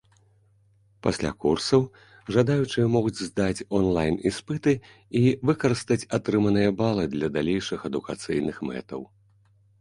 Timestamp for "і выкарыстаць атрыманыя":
5.21-6.73